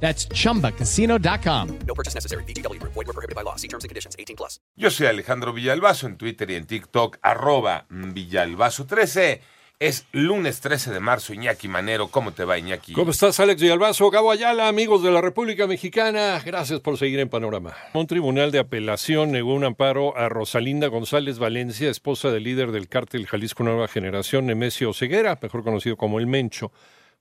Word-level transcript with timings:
That's 0.00 0.28
chumbacasino.com. 0.28 1.78
No 1.86 1.94
purchase 1.94 2.14
necessary. 2.14 2.44
BGW. 2.44 2.80
Void 2.82 2.94
were 2.94 3.12
prohibited 3.12 3.34
by 3.34 3.42
law. 3.42 3.56
See 3.56 3.68
terms 3.68 3.84
and 3.84 3.88
conditions. 3.88 4.14
18 4.18 4.36
plus. 4.36 4.60
Yo 4.76 4.90
soy 4.90 5.06
Alejandro 5.08 5.52
Villalbazo 5.52 6.06
en 6.06 6.16
Twitter 6.16 6.50
y 6.50 6.54
en 6.54 6.66
TikTok, 6.66 7.18
arroba 7.22 7.86
Villalbazo13. 7.90 9.40
Es 9.78 10.06
lunes 10.12 10.62
13 10.62 10.90
de 10.90 11.00
marzo, 11.00 11.34
Iñaki 11.34 11.68
Manero. 11.68 12.08
¿Cómo 12.08 12.32
te 12.32 12.46
va, 12.46 12.56
Iñaki? 12.56 12.94
¿Cómo 12.94 13.10
estás, 13.10 13.38
Alex 13.40 13.60
Villalbazo? 13.60 14.10
Gabo 14.10 14.30
Ayala, 14.30 14.68
amigos 14.68 15.02
de 15.02 15.10
la 15.10 15.20
República 15.20 15.66
Mexicana. 15.66 16.40
Gracias 16.42 16.80
por 16.80 16.96
seguir 16.96 17.20
en 17.20 17.28
Panorama. 17.28 17.74
Un 17.92 18.06
tribunal 18.06 18.52
de 18.52 18.58
apelación 18.58 19.32
negó 19.32 19.52
un 19.52 19.64
amparo 19.64 20.16
a 20.16 20.30
Rosalinda 20.30 20.86
González 20.86 21.38
Valencia, 21.38 21.90
esposa 21.90 22.30
del 22.30 22.44
líder 22.44 22.72
del 22.72 22.88
cártel 22.88 23.26
Jalisco 23.26 23.64
Nueva 23.64 23.86
Generación, 23.86 24.46
Nemesio 24.46 24.94
Ceguera, 24.94 25.38
mejor 25.42 25.62
conocido 25.62 25.98
como 25.98 26.20
El 26.20 26.26
Mencho, 26.26 26.72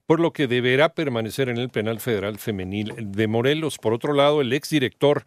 por 0.06 0.20
lo 0.20 0.34
que 0.34 0.48
deberá 0.48 0.90
permanecer 0.90 1.50
en 1.50 1.58
el 1.58 1.70
penal 1.70 2.00
federal 2.00 2.38
femenil 2.38 2.94
de 2.98 3.28
Morelos. 3.28 3.78
Por 3.78 3.94
otro 3.94 4.14
lado, 4.14 4.42
el 4.42 4.54
exdirector 4.54 5.26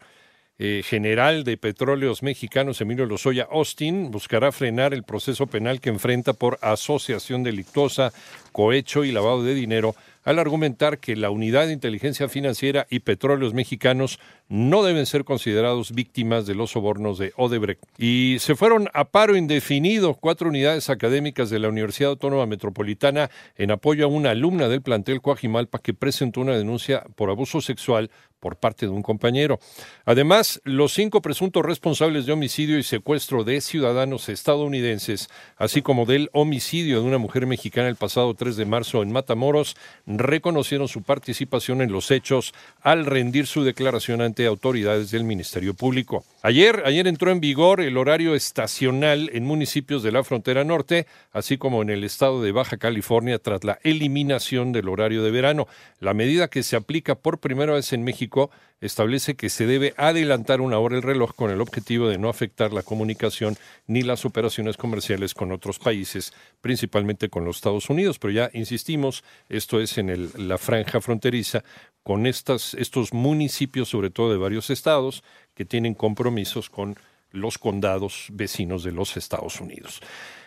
eh, 0.61 0.81
general 0.83 1.45
de 1.45 1.55
Petróleos 1.57 2.21
Mexicanos, 2.21 2.81
Emilio 2.81 3.05
Lozoya 3.05 3.47
Austin, 3.49 4.11
buscará 4.11 4.51
frenar 4.51 4.93
el 4.93 5.03
proceso 5.03 5.47
penal 5.47 5.79
que 5.79 5.89
enfrenta 5.89 6.33
por 6.33 6.59
asociación 6.61 7.43
delictuosa, 7.43 8.11
cohecho 8.51 9.05
y 9.05 9.11
lavado 9.11 9.41
de 9.43 9.53
dinero 9.53 9.95
al 10.29 10.37
argumentar 10.37 10.99
que 10.99 11.15
la 11.15 11.31
Unidad 11.31 11.65
de 11.65 11.73
Inteligencia 11.73 12.29
Financiera 12.29 12.85
y 12.91 12.99
Petróleos 12.99 13.55
Mexicanos 13.55 14.19
no 14.47 14.83
deben 14.83 15.07
ser 15.07 15.23
considerados 15.23 15.91
víctimas 15.91 16.45
de 16.45 16.53
los 16.53 16.69
sobornos 16.69 17.17
de 17.17 17.33
Odebrecht. 17.35 17.81
Y 17.97 18.37
se 18.37 18.53
fueron 18.53 18.89
a 18.93 19.05
paro 19.05 19.35
indefinido 19.35 20.13
cuatro 20.13 20.49
unidades 20.49 20.91
académicas 20.91 21.49
de 21.49 21.57
la 21.57 21.69
Universidad 21.69 22.11
Autónoma 22.11 22.45
Metropolitana 22.45 23.31
en 23.55 23.71
apoyo 23.71 24.05
a 24.05 24.07
una 24.07 24.29
alumna 24.29 24.67
del 24.67 24.83
plantel 24.83 25.19
Coajimalpa 25.19 25.79
que 25.79 25.95
presentó 25.95 26.41
una 26.41 26.55
denuncia 26.55 27.05
por 27.15 27.31
abuso 27.31 27.59
sexual 27.59 28.11
por 28.39 28.55
parte 28.55 28.85
de 28.85 28.91
un 28.91 29.01
compañero. 29.01 29.59
Además, 30.05 30.61
los 30.63 30.93
cinco 30.93 31.21
presuntos 31.21 31.65
responsables 31.65 32.25
de 32.25 32.33
homicidio 32.33 32.77
y 32.77 32.83
secuestro 32.83 33.43
de 33.43 33.61
ciudadanos 33.61 34.29
estadounidenses, 34.29 35.29
así 35.57 35.81
como 35.81 36.05
del 36.05 36.29
homicidio 36.33 37.01
de 37.01 37.07
una 37.07 37.17
mujer 37.17 37.45
mexicana 37.47 37.89
el 37.89 37.95
pasado 37.95 38.33
3 38.33 38.55
de 38.55 38.65
marzo 38.65 39.03
en 39.03 39.11
Matamoros, 39.11 39.75
reconocieron 40.05 40.87
su 40.87 41.03
participación 41.03 41.81
en 41.81 41.91
los 41.91 42.11
hechos 42.11 42.53
al 42.81 43.05
rendir 43.05 43.47
su 43.47 43.63
declaración 43.63 44.21
ante 44.21 44.45
autoridades 44.45 45.11
del 45.11 45.23
Ministerio 45.23 45.73
Público. 45.73 46.23
Ayer, 46.41 46.83
ayer 46.85 47.07
entró 47.07 47.31
en 47.31 47.41
vigor 47.41 47.81
el 47.81 47.97
horario 47.97 48.35
estacional 48.35 49.29
en 49.33 49.43
municipios 49.43 50.03
de 50.03 50.11
la 50.11 50.23
frontera 50.23 50.63
norte, 50.63 51.05
así 51.33 51.57
como 51.57 51.81
en 51.81 51.89
el 51.89 52.03
estado 52.03 52.41
de 52.41 52.51
Baja 52.51 52.77
California 52.77 53.39
tras 53.39 53.63
la 53.63 53.79
eliminación 53.83 54.71
del 54.71 54.87
horario 54.87 55.23
de 55.23 55.31
verano. 55.31 55.67
La 55.99 56.13
medida 56.13 56.47
que 56.47 56.63
se 56.63 56.75
aplica 56.75 57.15
por 57.15 57.39
primera 57.39 57.73
vez 57.73 57.91
en 57.91 58.03
México 58.03 58.28
establece 58.81 59.35
que 59.35 59.49
se 59.49 59.65
debe 59.65 59.93
adelantar 59.97 60.61
una 60.61 60.79
hora 60.79 60.95
el 60.95 61.03
reloj 61.03 61.33
con 61.35 61.51
el 61.51 61.61
objetivo 61.61 62.07
de 62.07 62.17
no 62.17 62.29
afectar 62.29 62.71
la 62.71 62.83
comunicación 62.83 63.57
ni 63.87 64.03
las 64.03 64.25
operaciones 64.25 64.77
comerciales 64.77 65.33
con 65.33 65.51
otros 65.51 65.79
países, 65.79 66.33
principalmente 66.61 67.29
con 67.29 67.45
los 67.45 67.57
Estados 67.57 67.89
Unidos. 67.89 68.19
Pero 68.19 68.31
ya 68.31 68.49
insistimos, 68.53 69.23
esto 69.49 69.81
es 69.81 69.97
en 69.97 70.09
el, 70.09 70.31
la 70.37 70.57
franja 70.57 71.01
fronteriza 71.01 71.63
con 72.03 72.25
estos 72.25 73.13
municipios, 73.13 73.89
sobre 73.89 74.09
todo 74.09 74.31
de 74.31 74.37
varios 74.37 74.69
estados, 74.69 75.23
que 75.53 75.65
tienen 75.65 75.93
compromisos 75.93 76.69
con 76.69 76.95
los 77.31 77.57
condados 77.57 78.27
vecinos 78.31 78.83
de 78.83 78.91
los 78.91 79.17
Estados 79.17 79.59
Unidos. 79.59 80.01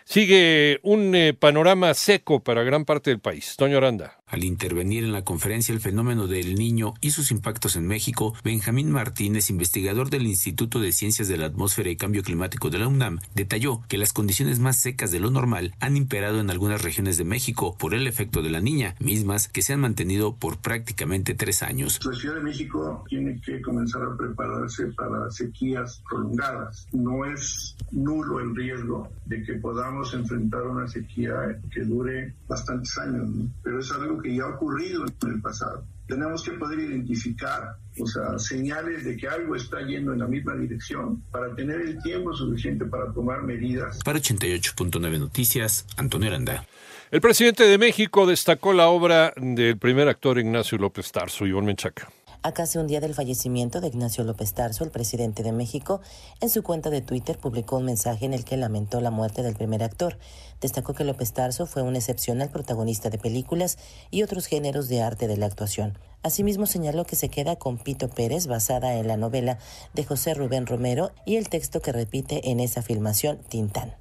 Sigue 0.05 0.81
un 0.83 1.15
eh, 1.15 1.33
panorama 1.33 1.95
seco 1.95 2.41
para 2.41 2.65
gran 2.65 2.85
parte 2.85 3.11
del 3.11 3.21
país. 3.21 3.55
Toño 3.57 3.77
Aranda. 3.77 4.22
Al 4.33 4.45
intervenir 4.45 5.05
en 5.05 5.13
la 5.13 5.25
conferencia 5.25 5.75
El 5.75 5.81
fenómeno 5.81 6.27
del 6.27 6.55
niño 6.55 6.95
y 7.03 7.11
sus 7.11 7.31
impactos 7.31 7.77
en 7.77 7.87
México, 7.87 8.33
Benjamín 8.43 8.91
Martínez, 8.91 9.51
investigador 9.51 10.09
del 10.09 10.27
Instituto 10.27 10.81
de 10.81 10.93
Ciencias 10.93 11.29
de 11.29 11.37
la 11.37 11.45
Atmósfera 11.45 11.91
y 11.91 11.97
Cambio 11.97 12.23
Climático 12.23 12.71
de 12.71 12.79
la 12.79 12.89
UNAM, 12.89 13.19
detalló 13.35 13.83
que 13.89 13.99
las 13.99 14.15
condiciones 14.15 14.59
más 14.59 14.79
secas 14.79 15.11
de 15.11 15.21
lo 15.21 15.31
normal 15.31 15.75
han 15.81 15.99
imperado 15.99 16.41
en 16.41 16.49
algunas 16.49 16.81
regiones 16.81 17.19
de 17.19 17.25
México 17.25 17.77
por 17.79 17.93
el 17.93 18.07
efecto 18.07 18.41
de 18.41 18.49
la 18.49 18.63
niña, 18.63 18.95
mismas 19.01 19.49
que 19.49 19.61
se 19.61 19.75
han 19.75 19.81
mantenido 19.81 20.35
por 20.35 20.57
prácticamente 20.57 21.35
tres 21.35 21.63
años. 21.63 22.01
La 22.03 22.15
Ciudad 22.15 22.37
de 22.37 22.43
México 22.43 23.05
tiene 23.11 23.39
que 23.39 23.61
comenzar 23.61 24.01
a 24.03 24.17
prepararse 24.17 24.87
para 24.93 25.31
sequías 25.31 26.03
prolongadas. 26.09 26.87
No 26.93 27.27
es 27.27 27.77
nulo 27.91 28.41
el 28.41 28.57
riesgo 28.57 29.11
de 29.27 29.43
que 29.43 29.55
podamos 29.55 30.15
enfrentar 30.15 30.63
una 30.63 30.89
sequía 30.89 31.61
que 31.71 31.83
dure 31.83 32.35
bastantes 32.49 32.97
años, 32.97 33.29
pero 33.63 33.79
es 33.79 33.93
algo 33.93 34.22
que 34.23 34.35
ya 34.35 34.45
ha 34.45 34.49
ocurrido 34.55 35.05
en 35.05 35.29
el 35.29 35.41
pasado. 35.41 35.85
Tenemos 36.07 36.43
que 36.43 36.53
poder 36.53 36.81
identificar, 36.81 37.77
o 37.99 38.07
sea, 38.07 38.39
señales 38.39 39.05
de 39.05 39.17
que 39.17 39.29
algo 39.29 39.57
está 39.57 39.81
yendo 39.87 40.13
en 40.13 40.19
la 40.19 40.27
misma 40.27 40.55
dirección 40.55 41.23
para 41.31 41.55
tener 41.55 41.81
el 41.81 42.03
tiempo 42.03 42.35
suficiente 42.35 42.85
para 42.85 43.13
tomar 43.13 43.43
medidas. 43.43 44.01
Para 44.05 44.19
88.9 44.19 45.19
Noticias, 45.19 45.87
Antonio 45.97 46.29
Aranda. 46.29 46.67
El 47.11 47.21
presidente 47.21 47.65
de 47.65 47.77
México 47.77 48.27
destacó 48.27 48.73
la 48.73 48.89
obra 48.89 49.35
del 49.37 49.77
primer 49.77 50.09
actor 50.09 50.39
Ignacio 50.39 50.79
López 50.79 51.13
Tarso, 51.13 51.47
Iván 51.47 51.67
Menchaca. 51.67 52.11
A 52.45 52.51
casi 52.51 52.79
un 52.79 52.89
día 52.89 52.99
del 52.99 53.15
fallecimiento 53.15 53.81
de 53.81 53.87
Ignacio 53.87 54.25
López 54.25 54.53
Tarso, 54.53 54.83
el 54.83 54.91
presidente 54.91 55.45
de 55.45 55.53
México, 55.53 56.01
en 56.41 56.51
su 56.51 56.65
cuenta 56.65 56.91
de 56.91 57.01
Twitter 57.01 57.39
publicó 57.39 57.77
un 57.77 57.85
mensaje 57.85 58.27
en 58.27 58.35
el 58.35 58.45
que 58.45 58.57
lamentó 58.57 59.01
la 59.01 59.13
muerte 59.13 59.45
del 59.45 59.55
primer 59.55 59.85
actor. 59.85 60.19
Destacó 60.61 60.93
que 60.93 61.05
López 61.05 61.33
Tarso 61.33 61.67
fue 61.67 61.83
un 61.83 61.95
excepcional 61.95 62.51
protagonista 62.51 63.11
de 63.11 63.19
películas 63.19 63.79
y 64.11 64.25
otros 64.25 64.47
géneros 64.47 64.89
de 64.89 65.03
arte 65.03 65.29
de 65.29 65.37
la 65.37 65.47
actuación. 65.47 65.97
Asimismo 66.25 66.67
señaló 66.67 67.05
que 67.05 67.15
se 67.15 67.29
queda 67.29 67.55
con 67.55 67.79
Pito 67.79 68.09
Pérez, 68.09 68.49
basada 68.49 68.97
en 68.97 69.07
la 69.07 69.17
novela 69.17 69.59
de 69.95 70.03
José 70.03 70.35
Rubén 70.35 70.67
Romero 70.67 71.13
y 71.25 71.37
el 71.37 71.49
texto 71.49 71.81
que 71.81 71.93
repite 71.93 72.51
en 72.51 72.59
esa 72.59 72.83
filmación, 72.83 73.39
Tintán. 73.49 73.95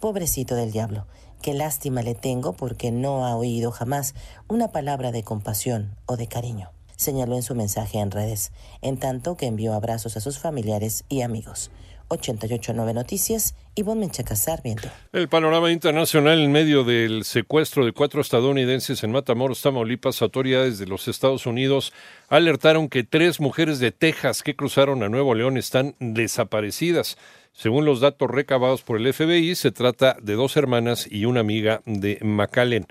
Pobrecito 0.00 0.54
del 0.54 0.70
diablo, 0.70 1.06
qué 1.40 1.54
lástima 1.54 2.02
le 2.02 2.14
tengo 2.14 2.52
porque 2.52 2.90
no 2.90 3.24
ha 3.24 3.34
oído 3.36 3.70
jamás 3.70 4.14
una 4.48 4.68
palabra 4.68 5.12
de 5.12 5.22
compasión 5.22 5.96
o 6.04 6.18
de 6.18 6.26
cariño 6.26 6.75
señaló 6.96 7.36
en 7.36 7.42
su 7.42 7.54
mensaje 7.54 7.98
en 7.98 8.10
redes, 8.10 8.52
en 8.82 8.98
tanto 8.98 9.36
que 9.36 9.46
envió 9.46 9.74
abrazos 9.74 10.16
a 10.16 10.20
sus 10.20 10.38
familiares 10.38 11.04
y 11.08 11.22
amigos. 11.22 11.70
889 12.08 12.94
Noticias, 12.94 13.54
Ivonne 13.74 14.02
Menchaca 14.02 14.36
Sarmiento. 14.36 14.88
El 15.12 15.28
panorama 15.28 15.72
internacional 15.72 16.40
en 16.40 16.52
medio 16.52 16.84
del 16.84 17.24
secuestro 17.24 17.84
de 17.84 17.92
cuatro 17.92 18.20
estadounidenses 18.20 19.02
en 19.02 19.10
Matamoros, 19.10 19.60
Tamaulipas, 19.60 20.22
autoridades 20.22 20.78
de 20.78 20.86
los 20.86 21.08
Estados 21.08 21.46
Unidos 21.46 21.92
alertaron 22.28 22.88
que 22.88 23.02
tres 23.02 23.40
mujeres 23.40 23.80
de 23.80 23.90
Texas 23.90 24.42
que 24.42 24.54
cruzaron 24.54 25.02
a 25.02 25.08
Nuevo 25.08 25.34
León 25.34 25.56
están 25.56 25.94
desaparecidas. 25.98 27.18
Según 27.52 27.84
los 27.84 28.00
datos 28.00 28.30
recabados 28.30 28.82
por 28.82 28.98
el 28.98 29.12
FBI, 29.12 29.54
se 29.54 29.72
trata 29.72 30.16
de 30.22 30.34
dos 30.34 30.56
hermanas 30.56 31.08
y 31.10 31.24
una 31.24 31.40
amiga 31.40 31.80
de 31.86 32.18
McAllen. 32.22 32.86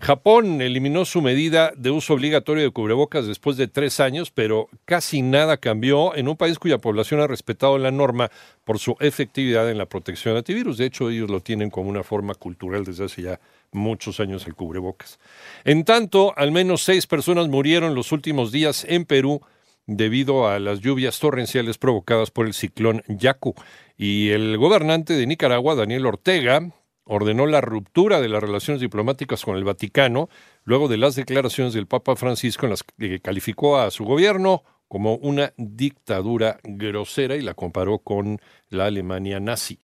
Japón 0.00 0.62
eliminó 0.62 1.04
su 1.04 1.20
medida 1.20 1.72
de 1.76 1.90
uso 1.90 2.14
obligatorio 2.14 2.62
de 2.62 2.70
cubrebocas 2.70 3.26
después 3.26 3.58
de 3.58 3.68
tres 3.68 4.00
años, 4.00 4.30
pero 4.30 4.70
casi 4.86 5.20
nada 5.20 5.58
cambió 5.58 6.16
en 6.16 6.26
un 6.26 6.38
país 6.38 6.58
cuya 6.58 6.78
población 6.78 7.20
ha 7.20 7.26
respetado 7.26 7.76
la 7.76 7.90
norma 7.90 8.30
por 8.64 8.78
su 8.78 8.96
efectividad 8.98 9.70
en 9.70 9.76
la 9.76 9.84
protección 9.84 10.38
antivirus. 10.38 10.78
De 10.78 10.86
hecho, 10.86 11.10
ellos 11.10 11.28
lo 11.28 11.40
tienen 11.40 11.68
como 11.68 11.90
una 11.90 12.02
forma 12.02 12.34
cultural 12.34 12.82
desde 12.82 13.04
hace 13.04 13.22
ya 13.22 13.40
muchos 13.72 14.20
años 14.20 14.46
el 14.46 14.54
cubrebocas. 14.54 15.18
En 15.64 15.84
tanto, 15.84 16.32
al 16.34 16.50
menos 16.50 16.82
seis 16.82 17.06
personas 17.06 17.48
murieron 17.48 17.94
los 17.94 18.10
últimos 18.10 18.52
días 18.52 18.86
en 18.88 19.04
Perú 19.04 19.42
debido 19.86 20.48
a 20.48 20.58
las 20.60 20.80
lluvias 20.80 21.18
torrenciales 21.20 21.76
provocadas 21.76 22.30
por 22.30 22.46
el 22.46 22.54
ciclón 22.54 23.02
Yaku. 23.06 23.54
Y 23.98 24.30
el 24.30 24.56
gobernante 24.56 25.12
de 25.12 25.26
Nicaragua, 25.26 25.74
Daniel 25.74 26.06
Ortega, 26.06 26.70
ordenó 27.10 27.46
la 27.46 27.60
ruptura 27.60 28.20
de 28.20 28.28
las 28.28 28.40
relaciones 28.40 28.80
diplomáticas 28.80 29.44
con 29.44 29.56
el 29.56 29.64
Vaticano 29.64 30.28
luego 30.64 30.86
de 30.86 30.96
las 30.96 31.16
declaraciones 31.16 31.74
del 31.74 31.86
Papa 31.86 32.14
Francisco 32.14 32.66
en 32.66 32.70
las 32.70 32.84
que 32.84 33.20
calificó 33.20 33.78
a 33.78 33.90
su 33.90 34.04
gobierno 34.04 34.62
como 34.86 35.14
una 35.16 35.52
dictadura 35.56 36.58
grosera 36.64 37.36
y 37.36 37.42
la 37.42 37.54
comparó 37.54 37.98
con 37.98 38.40
la 38.68 38.86
Alemania 38.86 39.40
nazi. 39.40 39.78